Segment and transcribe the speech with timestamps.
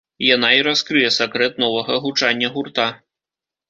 [0.27, 2.93] Яна і раскрые сакрэт новага гучання гурта.